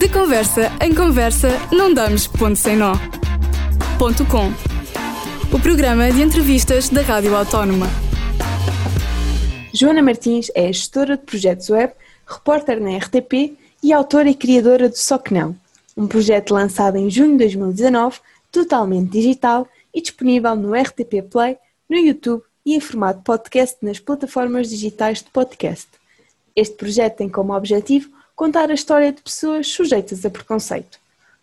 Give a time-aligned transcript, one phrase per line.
[0.00, 2.94] De conversa em conversa, não damos ponto sem nó.
[3.98, 4.48] Ponto com.
[5.54, 7.86] O programa de entrevistas da Rádio Autónoma.
[9.74, 11.92] Joana Martins é gestora de projetos web,
[12.26, 15.54] repórter na RTP e autora e criadora do Só Que Não,
[15.94, 18.20] um projeto lançado em junho de 2019,
[18.50, 21.58] totalmente digital e disponível no RTP Play,
[21.90, 25.88] no YouTube e em formato podcast nas plataformas digitais de podcast.
[26.56, 28.08] Este projeto tem como objetivo
[28.40, 30.98] contar a história de pessoas sujeitas a preconceito.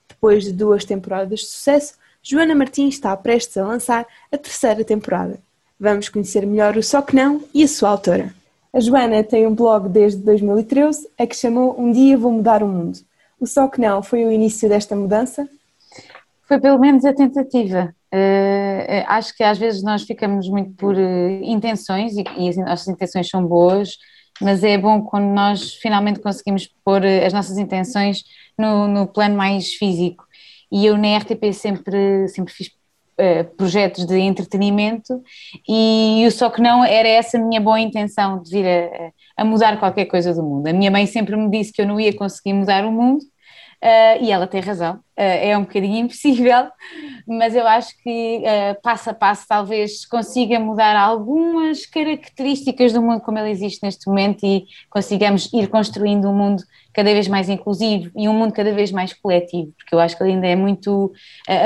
[0.10, 1.94] Depois de duas temporadas de sucesso,
[2.24, 5.38] Joana Martins está prestes a lançar a terceira temporada.
[5.80, 8.34] Vamos conhecer melhor o Só Que Não e a sua autora.
[8.74, 12.68] A Joana tem um blog desde 2013, a que chamou Um Dia Vou Mudar o
[12.68, 12.98] Mundo.
[13.40, 15.48] O Só Que Não foi o início desta mudança?
[16.48, 17.94] Foi pelo menos a tentativa.
[18.12, 22.88] Uh, acho que às vezes nós ficamos muito por uh, intenções e, e as nossas
[22.88, 23.98] intenções são boas,
[24.42, 28.24] mas é bom quando nós finalmente conseguimos pôr as nossas intenções
[28.58, 30.26] no, no plano mais físico.
[30.72, 35.22] E eu na RTP sempre, sempre fiz uh, projetos de entretenimento
[35.68, 39.80] e o só que não era essa minha boa intenção de vir a, a mudar
[39.80, 40.68] qualquer coisa do mundo.
[40.68, 43.24] A minha mãe sempre me disse que eu não ia conseguir mudar o mundo
[43.84, 46.66] Uh, e ela tem razão, uh, é um bocadinho impossível,
[47.28, 53.22] mas eu acho que uh, passo a passo talvez consiga mudar algumas características do mundo
[53.22, 58.10] como ele existe neste momento e consigamos ir construindo um mundo cada vez mais inclusivo
[58.16, 61.14] e um mundo cada vez mais coletivo, porque eu acho que ele ainda é muito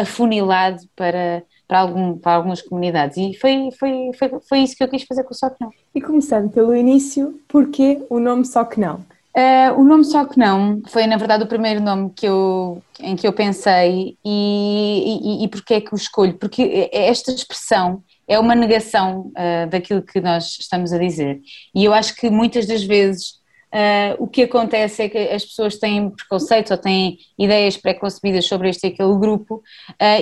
[0.02, 4.90] afunilado para, para, algum, para algumas comunidades e foi, foi, foi, foi isso que eu
[4.90, 5.72] quis fazer com o Só Que Não.
[5.96, 9.00] E começando pelo início, porquê o nome Só Que Não?
[9.36, 13.16] Uh, o nome Só Que Não foi, na verdade, o primeiro nome que eu, em
[13.16, 16.34] que eu pensei e, e, e porque é que o escolho?
[16.34, 21.40] Porque esta expressão é uma negação uh, daquilo que nós estamos a dizer.
[21.74, 23.36] E eu acho que muitas das vezes
[23.74, 28.70] uh, o que acontece é que as pessoas têm preconceitos ou têm ideias pré-concebidas sobre
[28.70, 29.64] este e aquele grupo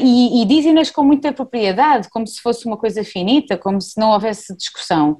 [0.04, 4.12] e, e dizem-nas com muita propriedade, como se fosse uma coisa finita, como se não
[4.12, 5.18] houvesse discussão.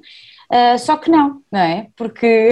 [0.50, 1.86] Uh, só que não, não é?
[1.94, 2.50] Porque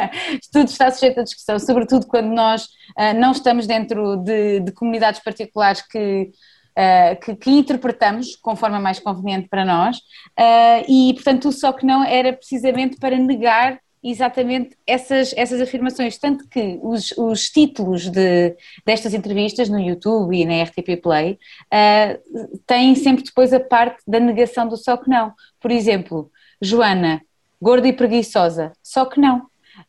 [0.52, 5.18] tudo está sujeito à discussão, sobretudo quando nós uh, não estamos dentro de, de comunidades
[5.24, 6.30] particulares que,
[6.76, 9.98] uh, que, que, interpretamos conforme é mais conveniente para nós,
[10.86, 16.46] e portanto o só que não era precisamente para negar exatamente essas, essas afirmações, tanto
[16.48, 18.54] que os, os títulos de,
[18.84, 21.38] destas entrevistas no YouTube e na RTP Play
[22.66, 25.32] têm sempre depois a parte da negação do só que não.
[25.60, 26.30] Por exemplo,
[26.62, 27.22] Joana,
[27.60, 28.72] gorda e preguiçosa.
[28.82, 29.46] Só que não.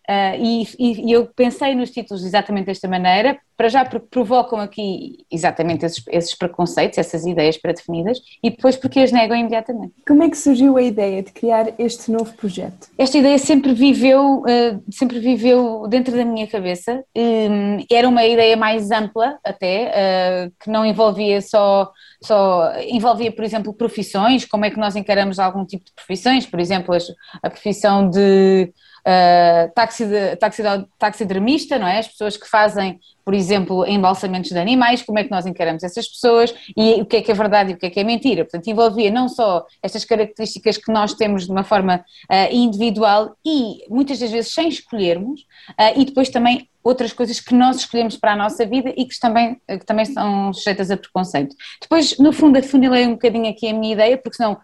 [0.10, 5.26] Uh, e, e, eu pensei nos títulos exatamente desta maneira, para já porque provocam aqui
[5.32, 9.94] exatamente esses, esses, preconceitos, essas ideias pré-definidas, e depois porque as negam imediatamente.
[10.08, 12.88] Como é que surgiu a ideia de criar este novo projeto?
[12.98, 18.56] Esta ideia sempre viveu, uh, sempre viveu dentro da minha cabeça, um, era uma ideia
[18.56, 24.70] mais ampla até, uh, que não envolvia só só envolvia, por exemplo, profissões, como é
[24.70, 26.96] que nós encaramos algum tipo de profissões, por exemplo,
[27.42, 28.74] a profissão de
[29.06, 32.00] uh, taxidermista, não é?
[32.00, 36.08] As pessoas que fazem, por exemplo, embalsamentos de animais, como é que nós encaramos essas
[36.08, 38.44] pessoas e o que é que é verdade e o que é que é mentira.
[38.44, 43.86] Portanto, envolvia não só estas características que nós temos de uma forma uh, individual e
[43.90, 48.34] muitas das vezes sem escolhermos, uh, e depois também outras coisas que nós escolhemos para
[48.34, 51.56] a nossa vida e que também, que também são sujeitas a preconceito.
[51.82, 54.58] Depois, no fundo, afunilei um bocadinho aqui a minha ideia, porque senão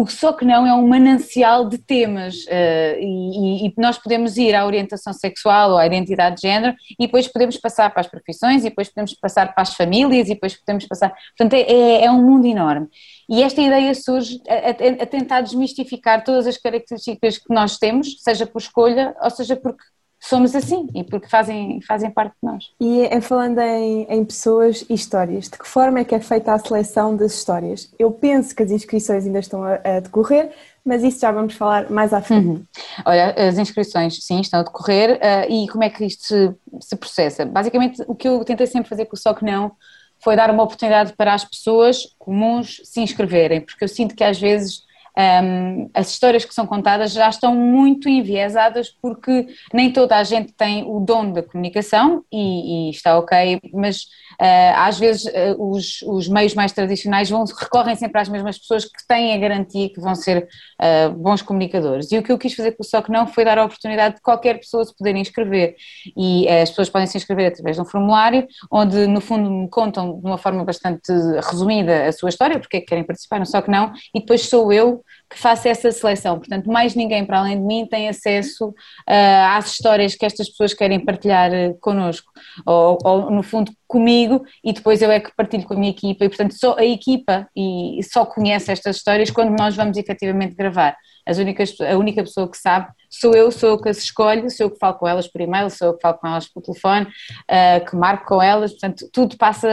[0.00, 4.54] o Só Que Não é um manancial de temas uh, e, e, nós podemos ir
[4.54, 8.60] à orientação sexual ou à identidade de género e depois podemos passar para as profissões
[8.60, 11.12] e depois podemos passar para as famílias e depois podemos passar.
[11.36, 12.86] Portanto, é, é, é um mundo enorme.
[13.28, 18.22] E esta ideia surge a, a, a, tentar desmistificar todas as características que nós temos,
[18.22, 19.82] seja por escolha ou seja porque
[20.20, 22.70] somos assim e porque fazem, fazem parte de nós.
[22.80, 26.52] E é falando em, em, pessoas e histórias, de que forma é que é feita
[26.52, 27.92] a seleção das histórias?
[27.98, 30.50] Eu penso que as inscrições ainda estão a, a decorrer,
[30.84, 32.48] mas isso já vamos falar mais à frente.
[32.48, 32.64] Uhum.
[33.04, 36.96] Olha, as inscrições sim estão a decorrer uh, e como é que isto se, se,
[36.96, 37.44] processa?
[37.44, 39.72] Basicamente o que eu tentei sempre fazer com o Só Que Não
[40.22, 44.38] foi dar uma oportunidade para as pessoas comuns se inscreverem, porque eu sinto que às
[44.40, 44.82] vezes
[45.18, 50.52] um, as histórias que são contadas já estão muito enviesadas porque nem toda a gente
[50.52, 54.02] tem o dom da comunicação e, e está ok, mas
[54.40, 58.84] uh, às vezes uh, os, os, meios mais tradicionais vão, recorrem sempre às mesmas pessoas
[58.84, 60.46] que têm a garantia que vão ser
[60.80, 62.12] uh, bons comunicadores.
[62.12, 64.16] E o que eu quis fazer com o Só Que Não foi dar a oportunidade
[64.16, 65.74] de qualquer pessoa se poder inscrever.
[66.16, 70.20] E as pessoas podem se inscrever através de um formulário, onde no fundo me contam
[70.20, 71.10] de uma forma bastante
[71.50, 74.42] resumida a sua história, porque é que querem participar no Só Que Não, e depois
[74.42, 76.38] sou eu que faça essa seleção.
[76.38, 78.74] Portanto, mais ninguém para além de mim tem acesso uh,
[79.56, 82.30] às histórias que estas pessoas querem partilhar uh, connosco,
[82.64, 86.24] ou, ou, no fundo comigo, e depois eu é que partilho com a minha equipa,
[86.24, 90.96] e portanto só a equipa e, só conhece estas histórias quando nós vamos efetivamente gravar.
[91.26, 94.66] As únicas, a única pessoa que sabe sou eu, sou eu que as escolho, sou
[94.66, 97.06] eu que falo com elas por e-mail, sou eu que falo com elas por telefone,
[97.06, 99.68] uh, que marco com elas, portanto tudo passa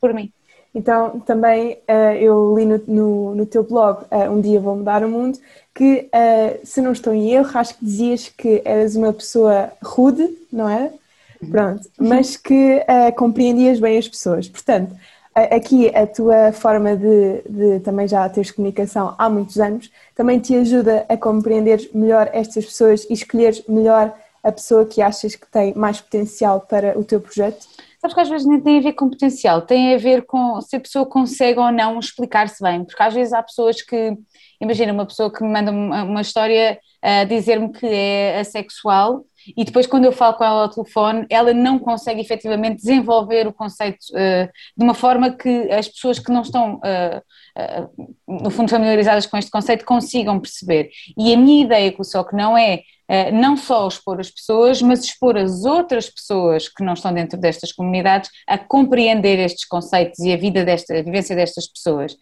[0.00, 0.32] por mim.
[0.78, 5.02] Então, também uh, eu li no, no, no teu blog, uh, Um Dia Vou Mudar
[5.02, 5.36] o Mundo,
[5.74, 10.28] que, uh, se não estou em erro, acho que dizias que eras uma pessoa rude,
[10.52, 10.92] não é?
[11.50, 12.80] Pronto, mas que
[13.16, 14.48] compreendias bem as pessoas.
[14.48, 14.92] Portanto,
[15.36, 20.56] aqui a tua forma de, de, também já teres comunicação há muitos anos também te
[20.56, 25.72] ajuda a compreender melhor estas pessoas e escolheres melhor a pessoa que achas que tem
[25.74, 27.64] mais potencial para o teu projeto?
[28.00, 30.76] Sabes que às vezes nem tem a ver com potencial, tem a ver com se
[30.76, 34.16] a pessoa consegue ou não explicar-se bem, porque às vezes há pessoas que,
[34.60, 39.24] imagina uma pessoa que me manda uma, história a dizer-me que é assexual
[39.56, 43.52] e depois quando eu falo com ela ao telefone, ela não consegue efetivamente desenvolver o
[43.52, 47.22] conceito uh, de uma forma que as pessoas que não estão, uh,
[47.58, 50.90] uh, no fundo, familiarizadas com este conceito consigam perceber.
[51.16, 52.82] E a minha ideia com o SOC não é
[53.32, 57.72] não só expor as pessoas, mas expor as outras pessoas que não estão dentro destas
[57.72, 62.16] comunidades a compreender estes conceitos e a vida desta, a vivência destas pessoas.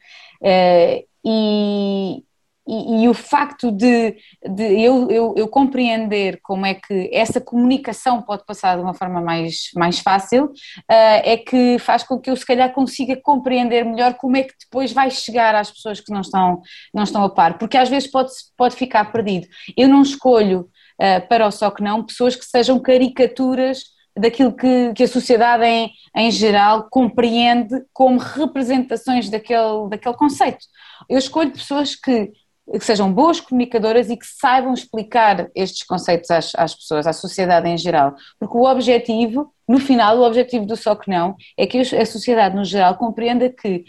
[1.24, 2.22] E,
[2.66, 8.44] e, o facto de, de eu, eu, eu, compreender como é que essa comunicação pode
[8.44, 10.52] passar de uma forma mais, mais fácil uh,
[10.88, 14.92] é que faz com que eu se calhar consiga compreender melhor como é que depois
[14.92, 16.60] vai chegar às pessoas que não estão,
[16.92, 19.46] não estão a par, porque às vezes pode, pode ficar perdido.
[19.76, 20.68] Eu não escolho
[21.00, 25.64] uh, para o só que não pessoas que sejam caricaturas daquilo que, que a sociedade
[25.64, 30.64] em, em geral compreende como representações daquele, daquele conceito.
[31.08, 32.32] Eu escolho pessoas que
[32.72, 37.68] que sejam boas comunicadoras e que saibam explicar estes conceitos às, às, pessoas, à sociedade
[37.68, 38.14] em geral.
[38.38, 42.56] Porque o objetivo, no final, o objetivo do Só Que Não é que a sociedade
[42.56, 43.84] no geral compreenda que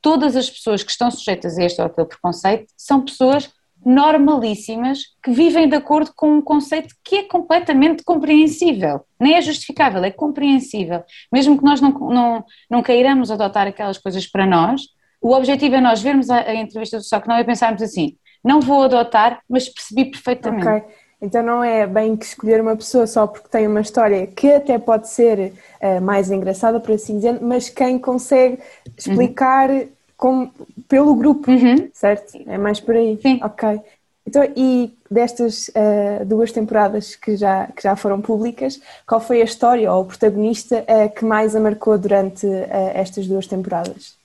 [0.00, 3.50] todas as pessoas que estão sujeitas a este ou aquele preconceito são pessoas
[3.84, 9.04] normalíssimas que vivem de acordo com um conceito que é completamente compreensível.
[9.18, 11.02] Nem é justificável, é compreensível.
[11.32, 14.82] Mesmo que nós não, não, não queiramos adotar aquelas coisas para nós,
[15.20, 18.16] o objetivo é nós vermos a, a entrevista do Só Que Não e pensarmos assim,
[18.42, 20.66] não vou adotar, mas percebi perfeitamente.
[20.66, 20.82] Ok,
[21.22, 24.76] então não é bem que escolher uma pessoa só porque tem uma história que até
[24.76, 28.58] pode ser uh, mais engraçada, por assim dizer, mas quem consegue
[28.98, 30.50] explicar uhum.
[30.88, 31.88] pelo grupo, uhum.
[31.92, 32.36] certo?
[32.46, 33.18] É mais por aí.
[33.22, 33.38] Sim.
[33.42, 33.80] Ok.
[34.26, 39.44] Então, e destas uh, duas temporadas que já, que já foram públicas, qual foi a
[39.44, 42.46] história ou o protagonista uh, que mais a marcou durante
[42.94, 44.16] estas duas temporadas?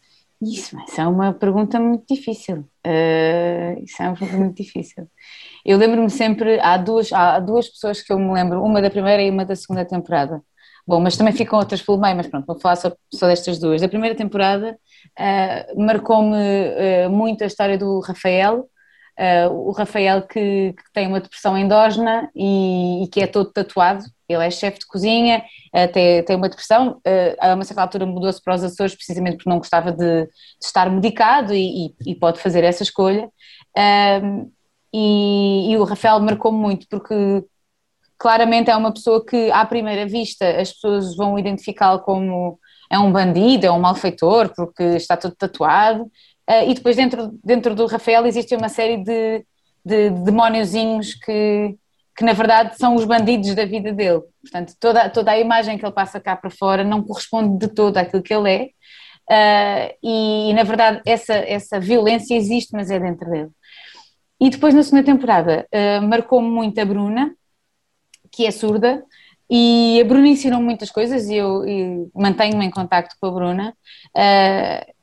[0.41, 2.59] Isso, isso é uma pergunta muito difícil.
[2.85, 5.09] Uh, isso é uma pergunta muito difícil.
[5.65, 9.21] Eu lembro-me sempre, há duas, há duas pessoas que eu me lembro, uma da primeira
[9.23, 10.41] e uma da segunda temporada.
[10.85, 13.81] Bom, mas também ficam outras pelo meio, mas pronto, vou falar só, só destas duas.
[13.81, 14.77] Da primeira temporada
[15.19, 18.69] uh, marcou-me uh, muito a história do Rafael,
[19.51, 24.45] o Rafael que, que, tem uma depressão endógena e, e, que é todo tatuado, ele
[24.45, 25.43] é chefe de cozinha,
[25.73, 27.01] uh, tem, tem uma depressão,
[27.39, 30.29] a uma certa altura mudou-se para os Açores precisamente porque não gostava de, de
[30.61, 33.29] estar medicado e, e, e, pode fazer essa escolha.
[34.93, 37.43] E, e, o Rafael marcou muito porque
[38.17, 42.59] claramente é uma pessoa que à primeira vista as pessoas vão identificá-lo como
[42.89, 46.09] é um bandido, é um malfeitor porque está todo tatuado,
[46.49, 49.45] Uh, e depois dentro, dentro do Rafael existe uma série de,
[49.83, 51.75] de demóniozinhos que,
[52.17, 54.23] que na verdade são os bandidos da vida dele.
[54.41, 57.97] Portanto, toda, toda a imagem que ele passa cá para fora não corresponde de todo
[57.97, 58.69] àquilo que ele é.
[59.29, 63.49] Uh, e, na verdade essa, essa violência existe, mas é dentro dele.
[64.39, 67.35] E depois na segunda temporada uh, marcou-me muito a Bruna,
[68.31, 69.03] que é surda,
[69.49, 73.73] e a Bruna ensinou muitas coisas e eu, eu mantenho-me em contacto com a Bruna.
[74.15, 74.96] Uh,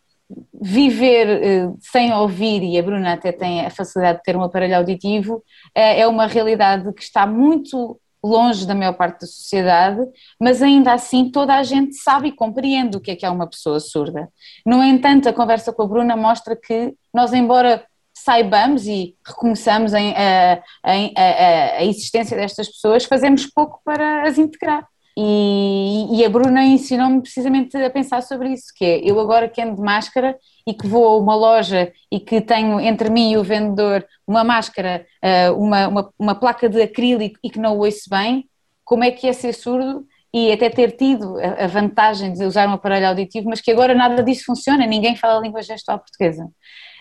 [0.52, 4.76] viver uh, sem ouvir, e a Bruna até tem a facilidade de ter um aparelho
[4.76, 5.42] auditivo, uh,
[5.74, 10.00] é uma realidade que está muito longe da maior parte da sociedade,
[10.40, 13.46] mas ainda assim toda a gente sabe e compreende o que é que é uma
[13.46, 14.28] pessoa surda.
[14.64, 20.14] No entanto, a conversa com a Bruna mostra que nós, embora saibamos e reconheçamos em,
[20.14, 24.86] a, a, a, existência destas pessoas, fazemos pouco para as integrar.
[25.16, 29.62] E, e a Bruna ensinou-me precisamente a pensar sobre isso, que é, eu agora que
[29.62, 33.36] ando de máscara e que vou a uma loja e que tenho entre mim e
[33.36, 38.10] o vendedor uma máscara, eh, uma, uma, uma placa de acrílico e que não ouço
[38.10, 38.48] bem,
[38.84, 42.72] como é que é ser surdo e até ter tido a vantagem de usar um
[42.72, 46.46] aparelho auditivo, mas que agora nada disso funciona, ninguém fala a língua gestual portuguesa.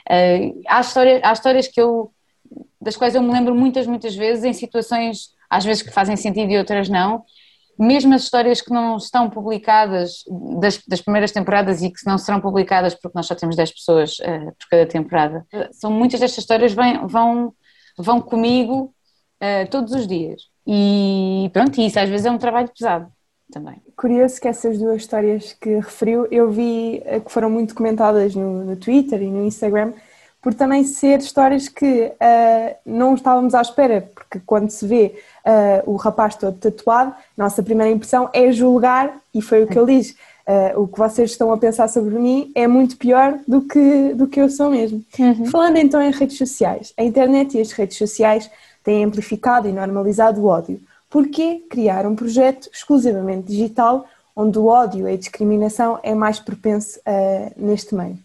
[0.08, 2.12] Uh, há, histórias, há histórias que eu,
[2.79, 6.51] das quais eu me lembro muitas, muitas vezes, em situações, às vezes que fazem sentido
[6.51, 7.24] e outras não,
[7.77, 10.24] mesmo as histórias que não estão publicadas
[10.60, 14.20] das, das, primeiras temporadas e que não serão publicadas porque nós só temos 10 pessoas
[14.20, 17.53] uh, por cada temporada, são muitas destas histórias vêm, vão,
[17.98, 18.94] vão comigo
[19.42, 20.44] uh, todos os dias.
[20.65, 23.12] E pronto, isso às vezes é um trabalho pesado
[23.51, 23.82] também.
[23.96, 28.63] Curioso que essas duas histórias que referiu, eu vi eh, que foram muito comentadas no,
[28.65, 29.94] no Twitter e no Instagram,
[30.44, 35.90] por também ser histórias que uh, não estávamos à espera, porque quando se vê uh,
[35.90, 40.12] o rapaz todo tatuado, nossa primeira impressão é julgar, e foi o que ele diz.
[40.46, 44.28] Uh, o que vocês estão a pensar sobre mim é muito pior do que, do
[44.28, 45.02] que eu sou mesmo.
[45.18, 45.46] Uhum.
[45.46, 48.52] Falando então em redes sociais, a internet e as redes sociais
[48.84, 50.82] têm amplificado e normalizado o ódio.
[51.10, 56.40] Por que criar um projeto exclusivamente digital onde o ódio e a discriminação é mais
[56.40, 57.00] propenso
[57.56, 58.18] neste meio?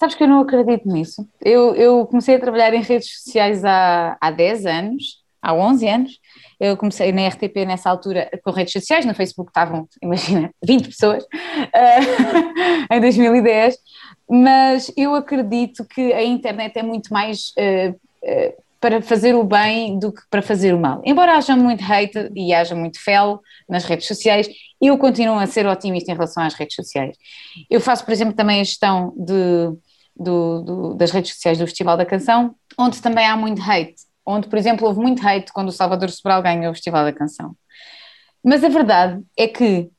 [0.00, 1.28] Sabes que eu não acredito nisso.
[1.42, 6.18] Eu, eu comecei a trabalhar em redes sociais há, há 10 anos, há 11 anos.
[6.58, 11.22] Eu comecei na RTP nessa altura com redes sociais, no Facebook estavam, imagina, 20 pessoas,
[11.24, 13.76] uh, em 2010.
[14.26, 19.98] Mas eu acredito que a internet é muito mais uh, uh, para fazer o bem
[19.98, 21.02] do que para fazer o mal.
[21.04, 24.48] Embora haja muito hate e haja muito fel nas redes sociais,
[24.80, 27.18] eu continuo a ser otimista em relação às redes sociais.
[27.68, 29.76] Eu faço, por exemplo, também a gestão de
[30.20, 34.48] do, do, das redes sociais do Festival da Canção, onde também há muito hate, onde,
[34.48, 37.56] por exemplo, houve muito hate quando o Salvador Sobral ganhou o Festival da Canção.
[38.44, 39.90] Mas a verdade é que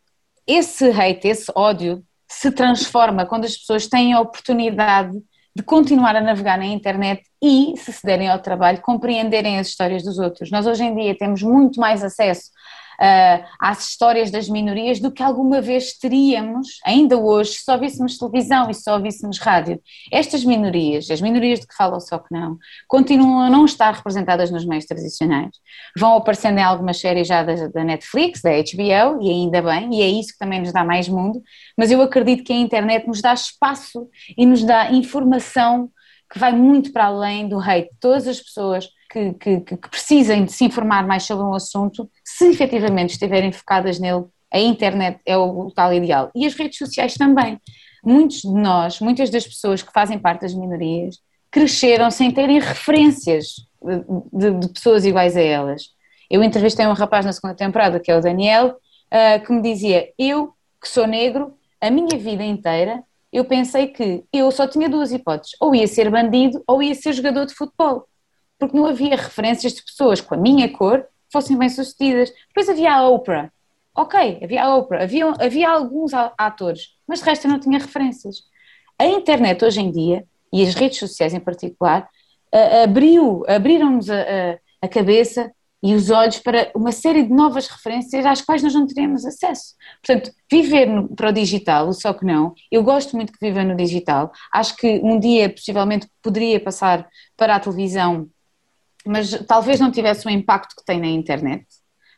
[0.46, 5.18] esse hate, esse ódio, se transforma quando as pessoas têm a oportunidade
[5.56, 10.04] de continuar a navegar na internet e, se se derem ao trabalho, compreenderem as histórias
[10.04, 10.50] dos outros.
[10.50, 12.52] Nós hoje em dia temos muito mais acesso
[13.00, 18.18] uh, às histórias das minorias do que alguma vez teríamos, ainda hoje, se só víssemos
[18.18, 19.80] televisão e só víssemos rádio.
[20.12, 22.58] Estas minorias, as minorias de que falo só que não,
[22.88, 25.52] continuam a não estar representadas nos meios tradicionais.
[25.98, 30.02] Vão aparecendo em algumas séries já da, da Netflix, da HBO, e ainda bem, e
[30.02, 31.42] é isso que também nos dá mais mundo,
[31.78, 34.08] mas eu acredito que a internet nos dá espaço
[34.38, 35.90] e nos dá informação
[36.32, 37.90] que vai muito para além do hate.
[38.00, 42.48] Todas as pessoas que, que, que, precisem de se informar mais sobre um assunto, se
[42.50, 46.32] efetivamente estiverem focadas nele, a internet é o local ideal.
[46.34, 47.60] E as redes sociais também.
[48.04, 53.56] Muitos de nós, muitas das pessoas que fazem parte das minorias, cresceram sem terem referências
[54.34, 55.90] de, de pessoas iguais a elas.
[56.30, 58.78] Eu entrevistei um rapaz na segunda temporada, que é o Daniel,
[59.12, 64.24] uh, que me dizia: Eu, que sou negro, a minha vida inteira, eu pensei que
[64.32, 68.08] eu só tinha duas hipóteses: ou ia ser bandido ou ia ser jogador de futebol
[68.62, 72.32] porque não havia referências de pessoas com a minha cor que fossem bem-sucedidas.
[72.50, 73.52] Depois havia a Oprah.
[73.96, 78.44] Ok, havia a Oprah, havia, havia alguns atores, mas de resto eu não tinha referências.
[79.00, 82.08] A internet hoje em dia, e as redes sociais em particular,
[82.84, 85.52] abriu, abriram-nos a, a, a cabeça
[85.84, 89.74] e os olhos para uma série de novas referências às quais nós não teríamos acesso.
[90.06, 93.76] Portanto, viver no, para o digital, só que não, eu gosto muito que viva no
[93.76, 98.30] digital, acho que um dia possivelmente poderia passar para a televisão
[99.06, 101.66] mas talvez não tivesse o impacto que tem na internet,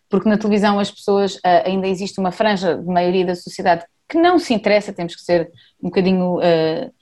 [0.10, 4.18] porque na televisão as pessoas, uh, ainda existe uma franja de maioria da sociedade que
[4.18, 5.50] não se interessa, temos que ser
[5.82, 6.94] um bocadinho uh,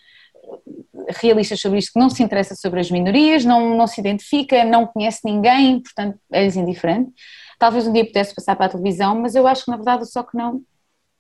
[1.19, 4.87] realistas sobre isto, que não se interessa sobre as minorias, não, não se identifica, não
[4.87, 7.11] conhece ninguém, portanto é indiferente.
[7.57, 10.23] Talvez um dia pudesse passar para a televisão, mas eu acho que na verdade só
[10.23, 10.61] que não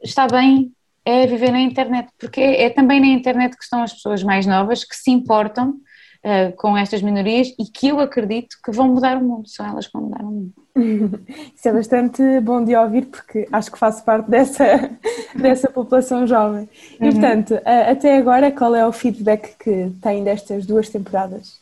[0.01, 0.71] está bem
[1.03, 4.83] é viver na internet, porque é também na internet que estão as pessoas mais novas
[4.83, 5.75] que se importam
[6.23, 9.87] uh, com estas minorias e que eu acredito que vão mudar o mundo, são elas
[9.87, 10.53] que vão mudar o mundo.
[11.55, 14.91] Isso é bastante bom de ouvir porque acho que faço parte dessa,
[15.35, 16.69] dessa população jovem.
[16.99, 17.11] E uhum.
[17.11, 21.59] portanto, uh, até agora, qual é o feedback que tem destas duas temporadas?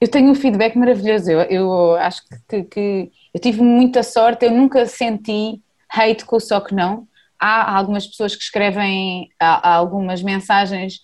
[0.00, 4.50] Eu tenho um feedback maravilhoso, eu, eu acho que, que eu tive muita sorte, eu
[4.50, 7.06] nunca senti hate com o só que não.
[7.38, 11.00] Há algumas pessoas que escrevem há, há algumas mensagens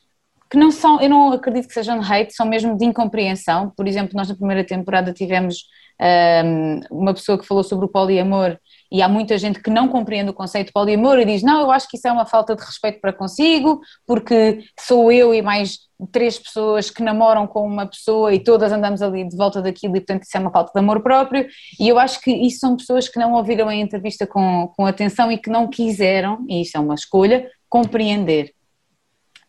[0.50, 3.72] que não são, eu não acredito que sejam de hate, são mesmo de incompreensão.
[3.76, 5.64] Por exemplo, nós na primeira temporada tivemos
[6.00, 8.58] um, uma pessoa que falou sobre o poliamor
[8.90, 11.70] e há muita gente que não compreende o conceito de poliamor e diz: Não, eu
[11.70, 15.78] acho que isso é uma falta de respeito para consigo, porque sou eu e mais
[16.10, 20.00] três pessoas que namoram com uma pessoa e todas andamos ali de volta daquilo e,
[20.00, 21.46] portanto, isso é uma falta de amor próprio.
[21.78, 25.30] E eu acho que isso são pessoas que não ouviram a entrevista com, com atenção
[25.30, 28.52] e que não quiseram, e isso é uma escolha, compreender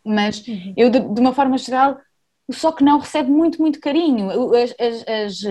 [0.04, 0.74] mas uhum.
[0.76, 1.98] eu, de, de, uma forma geral,
[2.50, 4.30] só que não recebe muito, muito carinho.
[4.54, 5.44] As, as, as,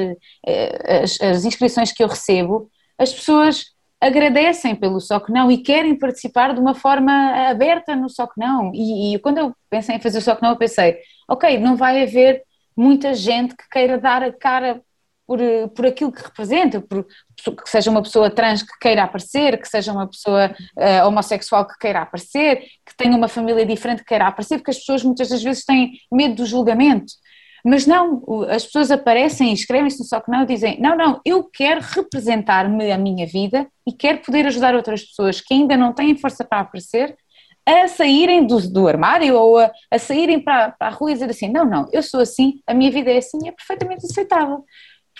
[0.45, 3.65] eh, as, as inscrições que eu recebo, as pessoas
[3.99, 7.11] agradecem pelo Só que Não e querem participar de uma forma
[7.49, 8.71] aberta no Só que Não.
[8.73, 10.97] E, e quando eu pensei em fazer o Só que Não, eu pensei,
[11.29, 12.43] ok, não vai haver
[12.75, 14.81] muita gente que queira dar a cara
[15.31, 15.39] por,
[15.73, 19.93] por aquilo que representa, por, que seja uma pessoa trans que queira aparecer, que seja
[19.93, 24.57] uma pessoa uh, homossexual que queira aparecer, que tenha uma família diferente que queira aparecer,
[24.57, 27.13] porque as pessoas muitas das vezes têm medo do julgamento.
[27.63, 31.21] Mas não, as pessoas aparecem e escrevem-se no Só Que Não e dizem: Não, não,
[31.23, 35.93] eu quero representar-me a minha vida e quero poder ajudar outras pessoas que ainda não
[35.93, 37.15] têm força para aparecer
[37.65, 41.29] a saírem do, do armário ou a, a saírem para, para a rua e dizer
[41.29, 44.65] assim: Não, não, eu sou assim, a minha vida é assim, é perfeitamente aceitável.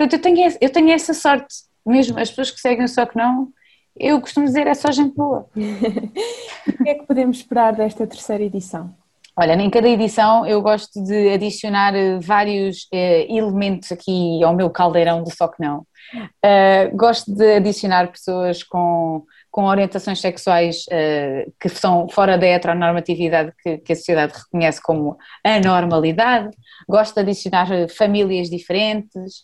[0.02, 1.54] Portanto, eu tenho, eu tenho essa sorte,
[1.86, 3.50] mesmo as pessoas que seguem o Só Que Não,
[3.96, 5.48] eu costumo dizer: é só gente boa.
[5.56, 8.92] o que é que podemos esperar desta terceira edição?
[9.38, 14.72] Olha, em cada edição eu gosto de adicionar eh, vários eh, elementos aqui ao meu
[14.72, 15.86] caldeirão do Só Que Não.
[16.14, 23.52] Uh, gosto de adicionar pessoas com, com orientações sexuais uh, que são fora da heteronormatividade
[23.62, 26.50] que, que, a sociedade reconhece como a normalidade.
[26.88, 29.44] Gosto de adicionar famílias diferentes.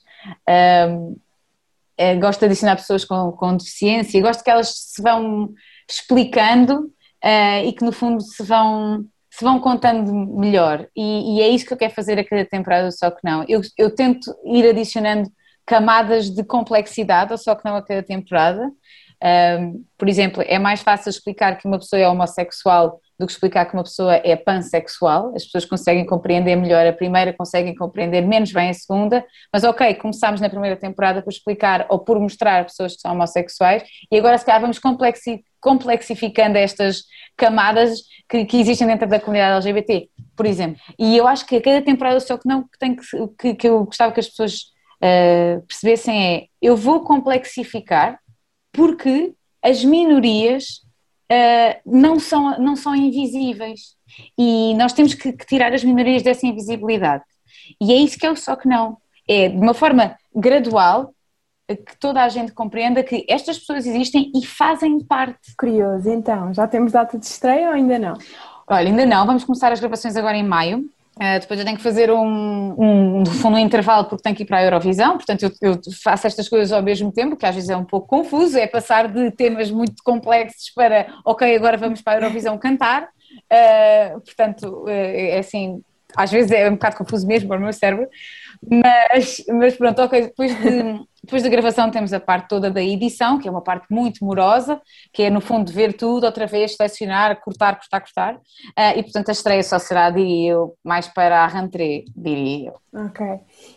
[0.49, 1.19] Uh,
[2.19, 4.21] gosto de adicionar pessoas com, com deficiência.
[4.21, 5.49] Gosto que elas se vão
[5.89, 6.91] explicando
[7.65, 9.03] e que no fundo se vão
[9.37, 12.89] se vão contando melhor e, e, é isso que eu quero fazer a cada temporada,
[12.89, 13.45] só que não.
[13.47, 15.29] Eu, eu tento ir adicionando
[15.67, 18.71] camadas de complexidade, ou só que não a cada temporada.
[19.23, 23.65] Um, por exemplo, é mais fácil explicar que uma pessoa é homossexual do que explicar
[23.65, 25.33] que uma pessoa é pansexual.
[25.35, 29.95] As pessoas conseguem compreender melhor a primeira, conseguem compreender menos bem a segunda, mas ok,
[29.95, 34.37] começámos na primeira temporada por explicar ou por mostrar pessoas que são homossexuais e agora
[34.37, 34.79] se calhar vamos
[35.59, 37.03] complexificando estas
[37.35, 40.79] camadas que, que, existem dentro da comunidade LGBT, por exemplo.
[40.99, 43.03] E eu acho que a cada temporada só que não que, tem que,
[43.39, 44.61] que, que eu gostava que as pessoas
[45.01, 48.19] uh, percebessem é eu vou complexificar
[48.77, 50.83] porque as minorias
[51.31, 53.95] uh, não, são, não são invisíveis
[54.37, 57.23] e nós temos que, que tirar as minorias dessa invisibilidade.
[57.81, 58.97] E é isso que é o só que não.
[59.27, 61.11] É de uma forma gradual
[61.67, 65.53] que toda a gente compreenda que estas pessoas existem e fazem parte.
[65.57, 68.17] Curioso, então, já temos data de estreia ou ainda não?
[68.67, 70.87] Olha, ainda não, vamos começar as gravações agora em maio.
[71.17, 74.57] Uh, depois eu tenho que fazer um, um, um intervalo porque tenho que ir para
[74.57, 77.75] a Eurovisão, portanto eu, eu, faço estas coisas ao mesmo tempo, que às vezes é
[77.75, 82.21] um pouco confuso, é passar de temas muito complexos para, ok, agora vamos para a
[82.21, 85.81] Eurovisão cantar, uh, portanto uh, é assim,
[86.15, 88.07] às vezes é um bocado confuso mesmo para o meu cérebro,
[88.69, 93.37] mas, mas pronto, ok, depois de depois da gravação temos a parte toda da edição,
[93.37, 97.41] que é uma parte muito morosa, que é no fundo ver tudo outra vez, selecionar,
[97.41, 98.35] cortar, cortar, cortar.
[98.35, 103.05] Uh, e portanto a estreia só será, diria eu, mais para a rentrée, diria eu.
[103.07, 103.25] Ok.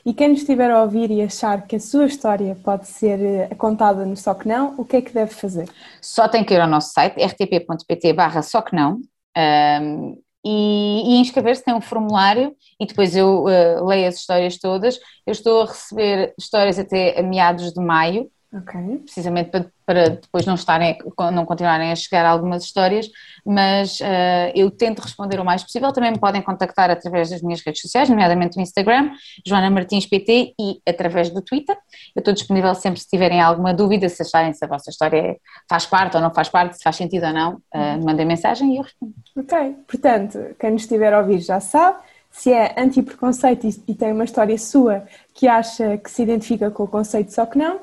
[0.06, 3.54] E quem nos estiver a ouvir e achar que a sua história pode ser eh,
[3.56, 5.68] contada no Só Que Não, o que é que deve fazer?
[6.00, 9.00] Só tem que ir ao nosso site, rtp.pt barra Só Que Não.
[9.36, 14.98] Um, e, e inscrever-se, tem um formulário e depois eu uh, leio as histórias todas.
[15.26, 18.98] Eu estou a receber histórias até meados de maio, Okay.
[19.04, 20.98] Precisamente para, para, depois não estarem,
[21.32, 23.08] não continuarem a chegar algumas histórias,
[23.46, 25.92] mas uh, eu tento responder o mais possível.
[25.92, 29.12] Também me podem contactar através das minhas redes sociais, nomeadamente o Instagram,
[29.46, 31.76] Joana Martins PT e através do Twitter.
[32.14, 35.36] Eu estou disponível sempre se tiverem alguma dúvida, se acharem se a vossa história
[35.68, 38.78] faz parte ou não faz parte, se faz sentido ou não, uh, mandem mensagem e
[38.78, 39.14] eu respondo.
[39.36, 41.98] Ok, portanto, quem nos estiver a ouvir já sabe.
[42.32, 46.88] Se é anti-preconceito e, tem uma história sua que acha que se identifica com o
[46.88, 47.80] conceito, só que não,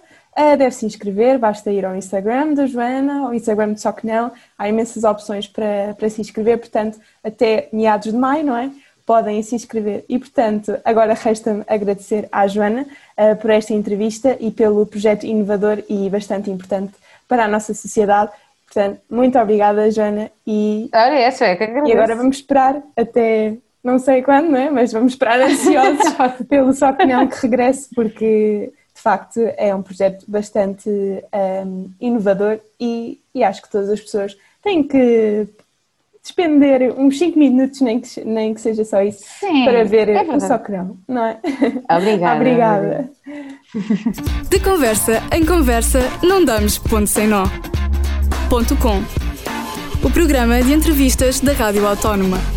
[0.55, 4.31] deve se inscrever, basta ir ao Instagram da Joana, ao Instagram do Só Que Não,
[4.55, 8.69] há imensas opções para, para se inscrever, portanto, até meados de maio, não é?
[9.03, 10.05] Podem se inscrever.
[10.07, 12.85] E, portanto, agora resta-me agradecer à Joana
[13.17, 16.93] uh, por esta entrevista e pelo projeto inovador e bastante importante
[17.27, 18.31] para a nossa sociedade.
[18.65, 20.29] Portanto, muito obrigada, Joana.
[20.45, 24.69] E, Ora, é, é que e agora vamos esperar até não sei quando, não é?
[24.69, 26.13] Mas vamos esperar ansiosos
[26.47, 32.59] pelo Só Que Não que regresse, porque de facto é um projeto bastante um, inovador
[32.79, 35.47] e, e, acho que todas as pessoas têm que
[36.23, 40.23] despender uns 5 minutos, nem que, nem que seja só isso, Sim, para ver é
[40.23, 41.39] o Socrão, não é?
[41.95, 42.35] Obrigada.
[42.35, 43.09] Obrigada.
[44.49, 47.45] De conversa em conversa, não damos ponto sem nó.
[48.49, 48.97] Ponto com.
[50.03, 52.56] O programa de entrevistas da Rádio Autónoma.